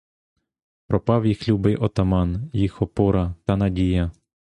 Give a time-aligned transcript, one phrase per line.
[0.87, 4.11] Пропав їх любий отаман, їх опора та надія.